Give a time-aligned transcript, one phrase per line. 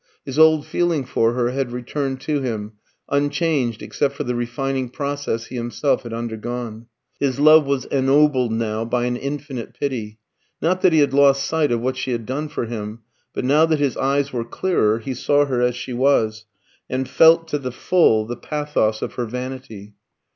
[0.25, 2.71] His old feeling for her had returned to him,
[3.09, 6.87] unchanged, except for the refining process he himself had undergone.
[7.19, 10.17] His love was ennobled now by an infinite pity.
[10.59, 13.01] Not that he had lost sight of what she had done for him;
[13.31, 16.45] but now that his eyes were clearer, he saw her as she was,
[16.89, 19.93] and felt to the full the pathos of her vanity.